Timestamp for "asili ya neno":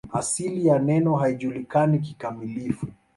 0.13-1.15